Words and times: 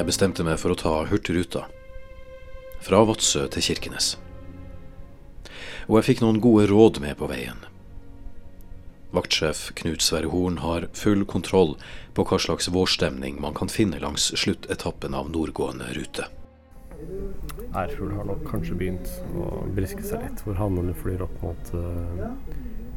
Jeg 0.00 0.08
bestemte 0.08 0.40
meg 0.46 0.56
for 0.56 0.72
å 0.72 0.76
ta 0.80 0.90
Hurtigruta. 1.10 1.66
Fra 2.80 3.02
Vadsø 3.04 3.42
til 3.52 3.64
Kirkenes. 3.66 4.14
Og 5.90 5.98
jeg 5.98 6.06
fikk 6.06 6.22
noen 6.24 6.38
gode 6.40 6.70
råd 6.70 7.02
med 7.04 7.18
på 7.20 7.26
veien. 7.28 7.58
Vaktsjef 9.12 9.66
Knut 9.76 10.00
Sverre 10.00 10.30
Horn 10.32 10.56
har 10.64 10.86
full 10.96 11.26
kontroll 11.28 11.74
på 12.16 12.24
hva 12.24 12.38
slags 12.40 12.70
vårstemning 12.72 13.36
man 13.44 13.52
kan 13.58 13.68
finne 13.68 14.00
langs 14.00 14.30
sluttetappen 14.40 15.12
av 15.18 15.28
nordgående 15.34 15.90
rute. 15.98 16.30
Ærfugl 17.76 18.14
har 18.16 18.30
nok 18.30 18.46
kanskje 18.48 18.78
begynt 18.80 19.12
å 19.36 19.66
briske 19.76 20.06
seg 20.06 20.24
litt, 20.24 20.40
hvor 20.46 20.56
hannene 20.62 20.96
flyr 20.96 21.26
opp 21.26 21.36
mot 21.44 21.74
uh, 21.76 22.24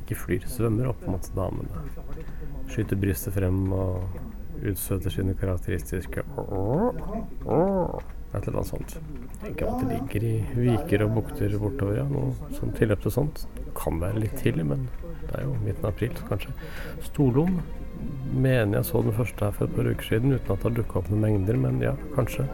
Ikke 0.06 0.22
flyr, 0.22 0.48
svømmer 0.48 0.94
opp 0.94 1.04
mot 1.12 1.28
damene. 1.36 1.84
Skyter 2.72 2.95
brystet 3.04 3.36
frem 3.36 3.66
og 3.76 4.08
utstøter 4.72 5.13
sine 5.13 5.35
karakteristiske 5.40 6.23
et 8.34 8.48
eller 8.48 8.59
annet 8.59 8.72
sånt. 8.72 8.95
Tenker 9.44 9.70
at 9.70 9.84
det 9.84 9.89
ligger 9.91 10.26
i 10.26 10.34
viker 10.55 11.05
og 11.05 11.16
bukter 11.20 11.53
bortover, 11.62 11.99
ja. 11.99 12.05
Noe 12.09 12.53
sånn 12.58 12.73
tilløp 12.77 13.03
til 13.03 13.13
sånt. 13.13 13.45
Kan 13.77 14.02
være 14.02 14.23
litt 14.26 14.36
tidlig, 14.41 14.66
men 14.72 14.88
det 15.27 15.38
er 15.38 15.45
jo 15.45 15.53
midten 15.62 15.86
av 15.86 15.94
april, 15.94 16.13
så 16.17 16.30
kanskje. 16.31 16.53
Storlom 17.05 17.59
mener 18.34 18.80
jeg 18.80 18.89
så 18.89 19.03
den 19.05 19.16
første 19.16 19.45
her 19.45 19.53
for 19.55 19.67
et 19.67 19.75
par 19.78 19.89
uker 19.92 20.09
siden, 20.09 20.33
uten 20.33 20.55
at 20.55 20.64
det 20.64 20.70
har 20.70 20.77
dukka 20.80 21.00
opp 21.00 21.11
noen 21.11 21.25
mengder, 21.27 21.59
men 21.61 21.80
ja, 21.83 21.94
kanskje. 22.17 22.48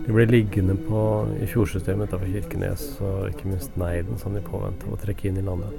De 0.00 0.16
ble 0.16 0.26
liggende 0.26 0.74
på, 0.88 1.04
i 1.38 1.46
fjordsystemet 1.50 2.10
utenfor 2.10 2.34
Kirkenes, 2.34 2.86
og 3.04 3.30
ikke 3.30 3.52
minst 3.52 3.78
Neiden, 3.78 4.18
som 4.18 4.34
de 4.34 4.42
påventa 4.42 4.90
å 4.90 4.98
trekke 5.00 5.30
inn 5.30 5.38
i 5.38 5.46
landet. 5.46 5.70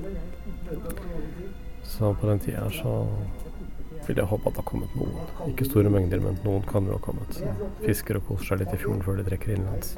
Så 1.83 2.14
på 2.16 2.30
den 2.30 2.39
tida 2.39 2.70
så 2.72 2.95
vil 4.08 4.22
jeg 4.22 4.30
håpe 4.30 4.50
at 4.50 4.58
det 4.58 4.64
har 4.64 4.70
kommet 4.72 4.96
noen. 4.98 5.32
Ikke 5.52 5.68
store 5.68 5.92
mengder, 5.94 6.22
men 6.24 6.40
noen 6.46 6.66
kan 6.68 6.88
jo 6.88 6.98
ha 6.98 7.04
kommet. 7.04 7.40
Fisker 7.86 8.20
og 8.20 8.28
koser 8.30 8.52
seg 8.52 8.64
litt 8.64 8.76
i 8.76 8.82
fjorden 8.82 9.04
før 9.06 9.20
de 9.20 9.28
trekker 9.30 9.56
innenlands. 9.56 9.96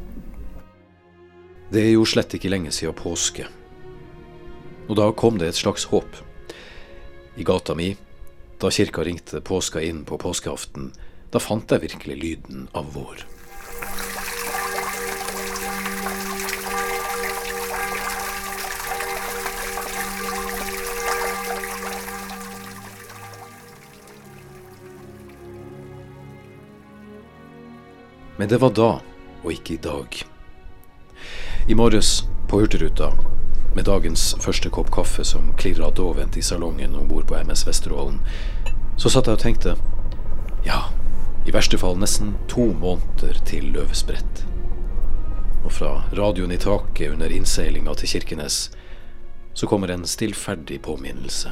Det 1.73 1.81
er 1.81 1.93
jo 1.95 2.05
slett 2.05 2.35
ikke 2.37 2.51
lenge 2.51 2.73
siden 2.75 2.95
påske. 2.97 3.47
Og 4.89 4.97
da 4.99 5.07
kom 5.17 5.39
det 5.41 5.53
et 5.53 5.59
slags 5.59 5.87
håp. 5.89 6.19
I 7.39 7.45
gata 7.47 7.73
mi, 7.73 7.93
da 8.61 8.69
kirka 8.69 9.03
ringte 9.07 9.41
påska 9.41 9.81
inn 9.81 10.03
på 10.05 10.19
påskeaften, 10.21 10.91
da 11.33 11.41
fant 11.41 11.71
jeg 11.71 11.87
virkelig 11.87 12.19
lyden 12.19 12.67
av 12.77 12.91
vår. 12.93 13.23
Men 28.37 28.49
det 28.49 28.57
var 28.61 28.73
da, 28.73 28.91
og 29.43 29.51
ikke 29.51 29.73
i 29.73 29.81
dag. 29.83 30.23
I 31.67 31.75
morges, 31.75 32.23
på 32.49 32.59
Hurtigruta, 32.59 33.11
med 33.75 33.85
dagens 33.85 34.35
første 34.41 34.69
kopp 34.73 34.89
kaffe 34.93 35.23
som 35.25 35.53
klirra 35.57 35.91
dovent 35.91 36.37
i 36.37 36.41
salongen 36.45 36.95
om 36.95 37.07
bord 37.07 37.27
på 37.29 37.37
MS 37.37 37.67
Vesterålen, 37.67 38.19
så 38.97 39.09
satt 39.09 39.29
jeg 39.29 39.37
og 39.37 39.43
tenkte 39.43 39.75
ja, 40.65 40.79
i 41.45 41.53
verste 41.53 41.77
fall 41.77 41.97
nesten 41.99 42.35
to 42.51 42.69
måneder 42.79 43.39
til 43.49 43.71
løvsprett. 43.75 44.43
Og 45.63 45.71
fra 45.71 45.93
radioen 46.15 46.53
i 46.53 46.59
taket 46.61 47.13
under 47.15 47.31
innseilinga 47.31 47.95
til 47.99 48.15
Kirkenes 48.15 48.65
så 49.53 49.69
kommer 49.69 49.93
en 49.93 50.05
stillferdig 50.09 50.81
påminnelse. 50.81 51.51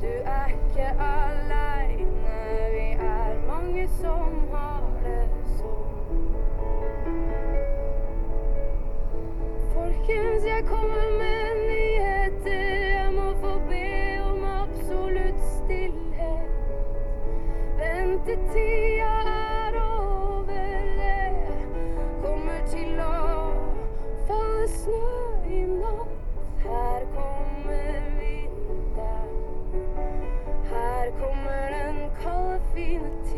Du 0.00 0.06
er 0.06 0.54
ikke 0.54 0.90
aleine, 0.98 2.38
vi 2.74 2.86
er 2.98 3.34
mange 3.48 3.88
som 4.00 4.38
har. 4.52 4.89
Folkens, 9.74 10.44
jeg 10.46 10.64
kommer 10.66 11.06
med 11.18 11.44
nyheter. 11.68 12.66
Jeg 12.98 13.12
må 13.14 13.28
få 13.40 13.52
be 13.68 13.88
om 14.30 14.44
absolutt 14.62 15.40
stillhet. 15.56 16.50
Ventetida 17.78 19.12
er 19.30 19.78
over, 19.82 20.82
det 20.98 21.30
kommer 22.22 22.60
til 22.74 23.00
å 23.00 23.10
falle 24.28 24.68
snø 24.68 25.16
i 25.48 25.64
natt. 25.70 26.16
Her 26.64 27.00
kommer 27.16 28.00
vinteren. 28.20 29.32
Her 30.74 31.04
kommer 31.22 31.62
den 31.78 31.98
kalde, 32.22 32.60
fine 32.74 33.10
tida. 33.24 33.29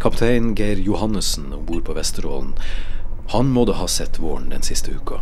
Kaptein 0.00 0.54
Geir 0.56 0.80
Johannessen 0.80 1.52
om 1.52 1.64
bord 1.68 1.84
på 1.84 1.94
Vesterålen, 1.96 2.54
han 3.30 3.52
må 3.52 3.66
da 3.68 3.78
ha 3.78 3.88
sett 3.88 4.18
våren 4.18 4.50
den 4.50 4.64
siste 4.66 4.96
uka. 4.96 5.20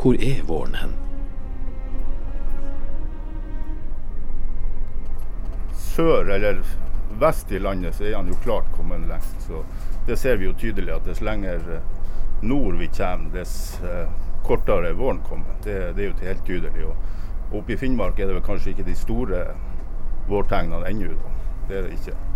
Hvor 0.00 0.16
er 0.16 0.44
våren 0.46 0.78
hen? 0.80 0.98
sør 6.00 6.28
eller 6.30 6.62
vest 7.20 7.52
i 7.52 7.58
landet 7.58 7.94
så 7.94 8.04
er 8.04 8.14
han 8.16 8.28
jo 8.28 8.38
klart 8.44 8.68
kommet 8.76 9.08
lengst. 9.08 9.42
Så 9.46 9.64
det 10.06 10.16
ser 10.16 10.38
vi 10.40 10.46
jo 10.48 10.54
tydelig 10.56 10.94
at 10.94 11.04
dess 11.08 11.20
lenger 11.20 11.60
eh, 11.74 11.82
nord 12.42 12.78
vi 12.80 12.88
kommer, 12.96 13.32
dess 13.34 13.80
eh, 13.84 14.06
kortere 14.46 14.92
er 14.92 14.98
våren 14.98 15.20
kommer. 15.28 15.58
Det, 15.64 15.76
det 15.96 16.04
er 16.04 16.08
jo 16.08 16.16
helt 16.22 16.46
tydelig. 16.46 16.86
Og 16.86 17.58
oppe 17.60 17.74
i 17.74 17.80
Finnmark 17.80 18.18
er 18.18 18.30
det 18.30 18.38
vel 18.38 18.46
kanskje 18.46 18.72
ikke 18.72 18.88
de 18.88 18.96
store 18.96 19.44
vårtegnene 20.30 20.88
ennå. 20.88 21.14
Det 21.68 21.80
er 21.80 21.88
det 21.88 21.98
ikke. 21.98 22.29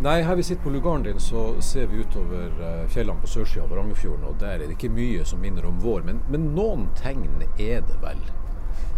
Nei, 0.00 0.22
her 0.22 0.36
vi 0.36 0.42
sitter 0.42 0.62
på 0.62 0.70
lugaren 0.70 1.02
din, 1.02 1.20
så 1.20 1.60
ser 1.60 1.86
vi 1.86 2.00
utover 2.00 2.46
eh, 2.64 2.84
fjellene 2.88 3.20
på 3.20 3.28
sørsida 3.28 3.66
av 3.66 3.72
Varangerfjorden, 3.74 4.24
og 4.24 4.38
der 4.40 4.54
er 4.54 4.62
det 4.64 4.78
ikke 4.78 4.88
mye 4.96 5.24
som 5.28 5.42
minner 5.42 5.66
om 5.68 5.80
vår. 5.82 6.06
Men, 6.06 6.22
men 6.32 6.46
noen 6.56 6.86
tegn 6.96 7.42
er 7.58 7.82
det 7.84 7.98
vel? 8.00 8.22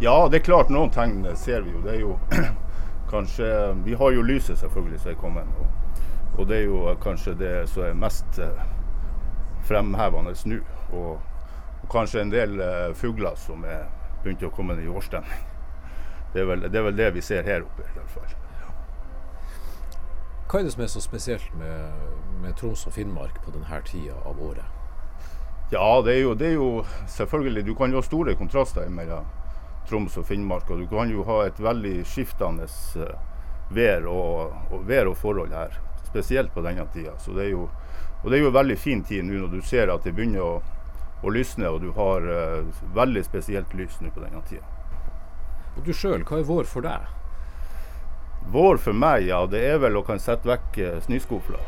Ja, 0.03 0.29
det 0.29 0.41
er 0.41 0.45
klart 0.47 0.71
noen 0.71 0.93
tegn 0.95 1.25
ser 1.39 1.67
vi 1.67 1.75
jo. 1.75 1.81
Det 1.83 1.97
er 1.97 2.05
jo 2.05 2.19
kanskje 3.13 3.49
Vi 3.85 3.95
har 3.99 4.15
jo 4.15 4.23
lyset 4.23 4.59
selvfølgelig 4.59 5.01
som 5.03 5.11
er 5.11 5.19
kommet. 5.21 5.51
Og, 5.59 6.39
og 6.39 6.49
det 6.49 6.61
er 6.61 6.65
jo 6.69 6.95
kanskje 7.03 7.35
det 7.39 7.53
som 7.71 7.89
er 7.89 7.99
mest 7.99 8.39
eh, 8.39 8.63
fremhevende 9.67 10.35
nå. 10.47 10.61
Og, 10.93 11.19
og 11.83 11.89
kanskje 11.91 12.23
en 12.23 12.35
del 12.35 12.61
eh, 12.61 12.93
fugler 12.95 13.35
som 13.39 13.67
er 13.67 13.89
begynt 14.23 14.47
å 14.47 14.55
komme 14.55 14.79
i 14.79 14.87
årsstemning. 14.87 15.51
Det 16.33 16.47
det 16.71 16.79
er 16.79 16.87
vel 16.87 16.97
det 16.97 17.11
vi 17.15 17.21
ser 17.21 17.43
her 17.45 17.67
oppe, 17.67 17.85
i 17.85 17.99
hvert 17.99 18.15
fall. 18.15 18.42
Hva 20.53 20.61
er 20.61 20.67
det 20.67 20.75
som 20.75 20.83
er 20.85 20.89
så 20.93 21.01
spesielt 21.01 21.53
med, 21.57 21.93
med 22.43 22.53
Troms 22.61 22.83
og 22.85 22.93
Finnmark 22.93 23.39
på 23.41 23.55
denne 23.55 23.79
tida 23.89 24.19
av 24.29 24.37
året? 24.37 24.67
Ja, 25.73 26.03
det 26.05 26.13
er, 26.13 26.19
jo, 26.27 26.35
det 26.37 26.51
er 26.51 26.59
jo 26.59 26.83
selvfølgelig 27.09 27.63
Du 27.65 27.71
kan 27.79 27.89
jo 27.89 27.97
ha 27.97 28.05
store 28.05 28.35
kontraster 28.37 28.91
mellom 28.93 29.25
Troms 29.89 30.19
og 30.21 30.27
Finnmark. 30.29 30.69
Og 30.69 30.83
du 30.83 30.91
kan 30.91 31.09
jo 31.09 31.25
ha 31.25 31.39
et 31.47 31.57
veldig 31.57 32.03
skiftende 32.05 32.67
eh, 33.01 33.15
vær 33.73 34.05
og, 34.13 34.53
og, 34.69 34.85
vær 34.91 35.09
og 35.09 35.17
forhold 35.23 35.57
her. 35.57 35.81
Spesielt 36.11 36.53
på 36.53 36.67
denne 36.69 36.85
tida. 36.93 37.17
Så 37.17 37.33
det 37.33 37.47
er 37.47 37.51
jo, 37.55 37.71
og 38.21 38.29
det 38.29 38.37
er 38.37 38.45
jo 38.45 38.53
en 38.53 38.59
veldig 38.61 38.77
fin 38.77 39.01
tid 39.09 39.25
nå 39.25 39.41
når 39.47 39.57
du 39.57 39.65
ser 39.65 39.89
at 39.89 40.05
det 40.05 40.13
begynner 40.13 40.45
å, 40.45 40.53
å 41.25 41.33
lysne, 41.33 41.73
og 41.73 41.81
du 41.81 41.95
har 41.97 42.29
uh, 42.29 42.85
veldig 42.93 43.25
spesielt 43.25 43.73
lys 43.73 43.97
nå 44.05 44.13
på 44.13 44.21
denne 44.21 44.45
tida. 44.53 44.69
Og 45.79 45.87
du 45.89 45.97
sjøl, 45.97 46.29
hva 46.29 46.43
er 46.43 46.49
vår 46.53 46.69
for 46.69 46.85
deg? 46.85 47.09
Vår 48.53 48.77
for 48.77 48.93
meg, 48.93 49.25
ja, 49.31 49.47
det 49.49 49.63
er 49.65 49.79
vel 49.81 49.95
å 49.97 50.03
kan 50.05 50.21
sette 50.21 50.45
vekk 50.45 50.77
uh, 50.85 50.99
snøskufla. 51.07 51.61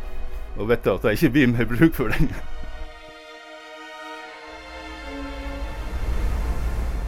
Og 0.60 0.68
vite 0.68 0.92
at 0.92 1.06
det 1.06 1.14
ikke 1.16 1.32
blir 1.32 1.48
mer 1.54 1.68
bruk 1.70 1.94
for 1.96 2.12
den. 2.12 2.28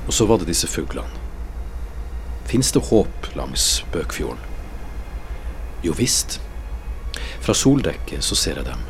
Og 0.06 0.14
så 0.16 0.24
var 0.30 0.40
det 0.40 0.48
disse 0.48 0.70
fuglene. 0.70 1.22
Fins 2.46 2.70
det 2.72 2.86
håp 2.88 3.26
langs 3.36 3.82
Bøkfjorden? 3.92 4.40
Jo 5.84 5.92
visst. 5.98 6.38
Fra 7.44 7.54
soldekket 7.54 8.24
så 8.24 8.38
ser 8.38 8.60
jeg 8.60 8.68
dem. 8.68 8.84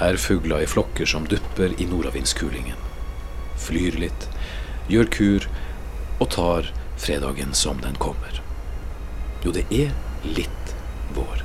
Ærfugler 0.00 0.62
i 0.62 0.68
flokker 0.70 1.08
som 1.08 1.26
dupper 1.28 1.74
i 1.80 1.88
nordavindskulingen. 1.88 2.78
Flyr 3.60 3.98
litt, 4.04 4.28
gjør 4.92 5.10
kur 5.16 5.48
og 6.20 6.30
tar 6.36 6.70
fredagen 7.00 7.56
som 7.56 7.80
den 7.82 7.98
kommer. 8.00 8.40
Jo, 9.40 9.52
det 9.56 9.62
er 9.72 9.94
litt 10.36 10.74
vår. 11.16 11.40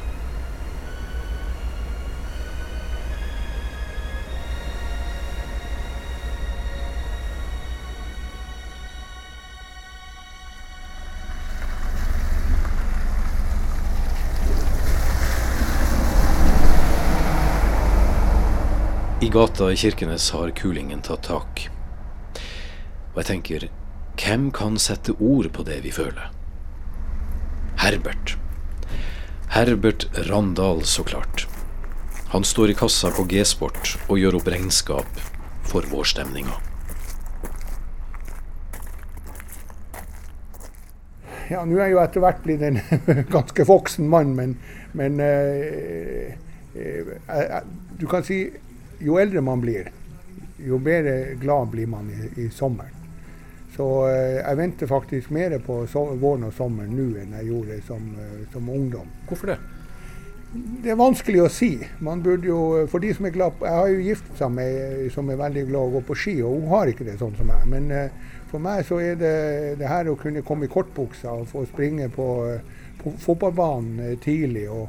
I 19.23 19.29
gata 19.31 19.71
i 19.71 19.75
Kirkenes 19.79 20.27
har 20.35 20.51
kulingen 20.51 20.99
tatt 21.01 21.23
tak. 21.31 21.69
Og 23.15 23.21
jeg 23.23 23.29
tenker, 23.31 23.69
hvem 24.19 24.51
kan 24.51 24.75
sette 24.75 25.15
ord 25.15 25.47
på 25.55 25.63
det 25.63 25.79
vi 25.87 25.95
føler? 25.95 26.35
Herbert. 27.85 28.37
Herbert 29.47 30.07
Randal, 30.13 30.83
så 30.83 31.03
klart. 31.03 31.47
Han 32.27 32.43
står 32.43 32.69
i 32.69 32.73
kassa 32.73 33.11
på 33.13 33.27
G-sport 33.29 33.91
og 34.07 34.17
gjør 34.17 34.39
opp 34.39 34.47
regnskap 34.49 35.19
for 35.69 35.85
vårstemninga. 35.91 36.57
Ja, 41.51 41.61
nå 41.61 41.77
er 41.77 41.91
jeg 41.91 41.93
jo 41.93 42.01
etter 42.01 42.25
hvert 42.25 42.41
blitt 42.47 42.65
en 42.65 42.81
ganske 43.37 43.69
voksen 43.69 44.09
mann, 44.09 44.33
men, 44.33 44.57
men 44.97 45.21
eh, 45.21 46.33
eh, 46.73 47.15
eh, 47.37 47.57
du 48.01 48.09
kan 48.09 48.25
si 48.25 48.47
jo 48.97 49.21
eldre 49.21 49.45
man 49.45 49.61
blir, 49.61 49.93
jo 50.57 50.81
bedre 50.81 51.35
glad 51.37 51.69
blir 51.77 51.93
man 51.93 52.09
i, 52.09 52.47
i 52.47 52.49
sommeren. 52.49 53.04
Så 53.75 53.85
eh, 54.07 54.39
jeg 54.39 54.57
venter 54.57 54.87
faktisk 54.87 55.31
mer 55.35 55.57
på 55.63 55.81
våren 55.91 56.47
og 56.47 56.53
sommeren 56.55 56.95
nå 56.95 57.09
enn 57.19 57.33
jeg 57.39 57.49
gjorde 57.49 57.79
som, 57.87 58.05
eh, 58.21 58.45
som 58.53 58.69
ungdom. 58.71 59.09
Hvorfor 59.27 59.51
det? 59.51 59.57
Det 60.55 60.93
er 60.93 60.99
vanskelig 60.99 61.41
å 61.43 61.49
si. 61.51 61.73
Man 61.99 62.21
burde 62.23 62.47
jo, 62.47 62.59
for 62.87 63.03
de 63.03 63.09
som 63.13 63.25
er 63.27 63.33
glad, 63.35 63.59
Jeg 63.59 63.75
har 63.75 63.89
jo 63.91 64.05
gift 64.05 64.29
seg 64.39 64.53
med 64.55 65.11
som 65.11 65.29
er 65.29 65.41
veldig 65.41 65.65
glad 65.67 65.81
i 65.81 65.89
å 65.89 65.95
gå 65.97 66.01
på 66.07 66.15
ski, 66.15 66.35
og 66.41 66.61
hun 66.61 66.71
har 66.71 66.87
ikke 66.87 67.07
det 67.07 67.17
sånn 67.19 67.35
som 67.35 67.51
meg. 67.51 67.65
Men 67.67 67.91
eh, 67.91 68.37
for 68.51 68.63
meg 68.63 68.85
så 68.87 69.01
er 69.03 69.19
det 69.19 69.35
det 69.81 69.91
her 69.91 70.07
å 70.07 70.15
kunne 70.15 70.45
komme 70.47 70.69
i 70.69 70.71
kortbuksa 70.71 71.33
og 71.41 71.49
få 71.51 71.65
springe 71.67 72.07
på, 72.13 72.29
på 73.01 73.11
fotballbanen 73.25 74.15
tidlig, 74.23 74.69
og, 74.71 74.87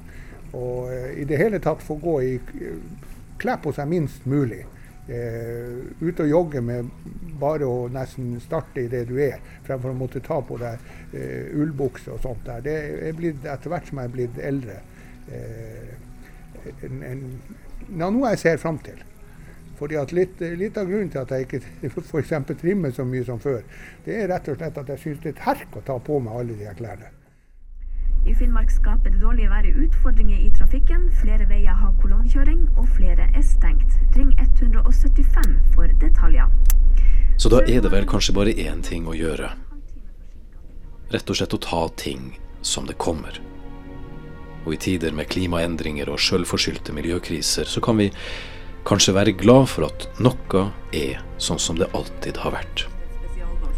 og 0.55 0.95
i 1.19 1.27
det 1.27 1.43
hele 1.43 1.59
tatt 1.59 1.83
få 1.83 1.99
gå 1.99 2.21
i 2.23 2.37
Kle 3.37 3.53
på 3.61 3.69
seg 3.77 3.85
minst 3.91 4.23
mulig. 4.25 4.63
Eh, 5.09 6.03
ut 6.03 6.21
og 6.21 6.29
jogge 6.29 6.61
med 6.67 6.89
bare 7.39 7.67
å 7.67 7.87
nesten 7.95 8.41
starte 8.43 8.83
i 8.83 8.89
det 8.91 9.05
du 9.07 9.15
er, 9.23 9.39
fremfor 9.67 9.93
å 9.93 9.99
måtte 9.99 10.19
ta 10.25 10.41
på 10.43 10.57
deg 10.59 10.81
eh, 11.15 11.53
ullbukse 11.55 12.11
og 12.17 12.25
sånt. 12.25 12.43
der. 12.47 12.65
Det 12.65 12.77
er 13.07 13.15
blitt, 13.15 13.45
etter 13.47 13.71
hvert 13.71 13.87
som 13.87 14.01
jeg 14.03 14.11
er 14.11 14.17
blitt 14.17 14.41
eldre, 14.43 14.81
eh, 15.31 15.93
en, 16.89 17.05
en, 17.07 17.23
ja, 17.93 18.09
noe 18.11 18.33
jeg 18.35 18.43
ser 18.43 18.59
fram 18.63 18.81
til. 18.83 18.99
Fordi 19.79 19.99
at 20.01 20.15
litt, 20.17 20.41
litt 20.59 20.79
av 20.81 20.89
grunnen 20.91 21.13
til 21.13 21.23
at 21.23 21.37
jeg 21.37 21.47
ikke 21.47 21.63
f.eks. 22.09 22.35
trimmer 22.57 22.91
så 22.97 23.07
mye 23.07 23.29
som 23.29 23.39
før, 23.39 23.63
det 24.09 24.17
er 24.25 24.33
rett 24.33 24.51
og 24.51 24.59
slett 24.59 24.83
at 24.83 24.91
jeg 24.97 25.05
syns 25.05 25.23
det 25.23 25.37
er 25.37 25.37
et 25.37 25.47
herk 25.47 25.79
å 25.79 25.85
ta 25.87 26.01
på 26.03 26.19
meg 26.25 26.41
alle 26.41 26.59
de 26.59 26.75
klærne. 26.81 27.13
I 28.27 28.35
Finnmark 28.35 28.73
skaper 28.75 29.13
det 29.15 29.21
dårlige 29.23 29.51
været 29.53 29.77
utfordringer 29.85 30.39
i 30.43 30.51
trafikken. 30.51 31.07
Flere 31.23 31.47
veier 31.47 31.79
har 31.79 31.95
kolonnekjøring, 32.03 32.65
og 32.75 32.89
flere 32.97 33.29
er 33.31 33.45
stengt. 33.47 34.01
Så 37.47 37.51
da 37.51 37.61
er 37.71 37.79
det 37.79 37.93
vel 37.93 38.03
kanskje 38.11 38.33
bare 38.35 38.51
én 38.59 38.81
ting 38.83 39.05
å 39.07 39.13
gjøre. 39.15 39.53
Rett 41.15 41.29
og 41.31 41.37
slett 41.39 41.53
å 41.55 41.61
ta 41.63 41.83
ting 41.95 42.33
som 42.59 42.89
det 42.89 42.97
kommer. 42.99 43.39
Og 44.65 44.73
i 44.75 44.79
tider 44.83 45.15
med 45.15 45.29
klimaendringer 45.31 46.11
og 46.11 46.19
sjølforskyldte 46.19 46.91
miljøkriser, 46.97 47.71
så 47.71 47.79
kan 47.79 48.03
vi 48.03 48.09
kanskje 48.91 49.15
være 49.15 49.37
glad 49.39 49.71
for 49.71 49.87
at 49.87 50.09
noe 50.19 50.65
er 50.91 51.23
sånn 51.39 51.63
som 51.63 51.79
det 51.79 51.87
alltid 51.95 52.43
har 52.43 52.57
vært. 52.57 52.89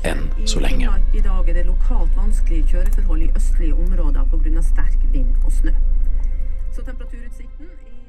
Enn 0.09 0.25
så 0.49 0.65
lenge. 0.65 0.89
I 1.13 1.21
dag 1.29 1.53
er 1.53 1.61
det 1.61 1.69
lokalt 1.69 2.17
vanskelige 2.17 2.73
kjøreforhold 2.73 3.27
i 3.27 3.33
østlige 3.37 3.77
områder 3.77 4.33
pga. 4.33 4.65
sterk 4.65 5.05
vind 5.13 5.45
og 5.45 5.53
snø. 5.61 5.77
Så 6.73 6.89
temperaturutsikten 6.89 7.69
i 7.85 8.01